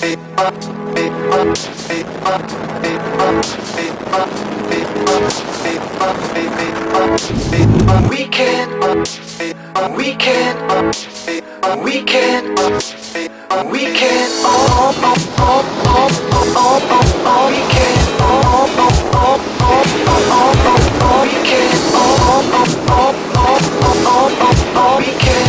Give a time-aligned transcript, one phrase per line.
[0.00, 0.06] We
[25.16, 25.47] can,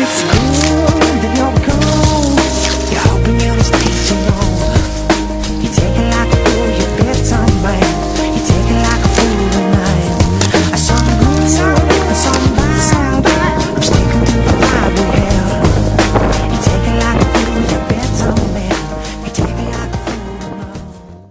[0.00, 0.41] it's good.